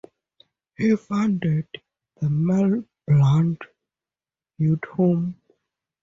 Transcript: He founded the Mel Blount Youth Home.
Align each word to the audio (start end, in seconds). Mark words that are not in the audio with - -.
He 0.77 0.95
founded 0.95 1.67
the 2.19 2.27
Mel 2.27 2.83
Blount 3.05 3.61
Youth 4.57 4.83
Home. 4.95 5.39